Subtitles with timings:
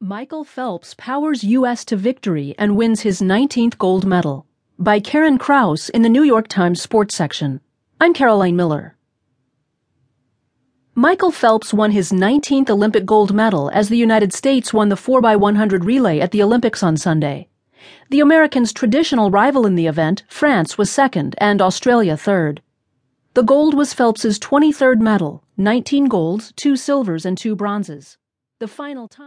[0.00, 1.82] Michael Phelps powers U.S.
[1.86, 4.44] to victory and wins his 19th gold medal.
[4.78, 7.62] By Karen Crouse in the New York Times Sports section.
[7.98, 8.94] I'm Caroline Miller.
[10.94, 15.82] Michael Phelps won his 19th Olympic gold medal as the United States won the 4x100
[15.82, 17.48] relay at the Olympics on Sunday.
[18.10, 22.60] The Americans' traditional rival in the event, France, was second and Australia third.
[23.32, 28.18] The gold was Phelps's 23rd medal, 19 golds, 2 silvers, and 2 bronzes.
[28.58, 29.24] The final time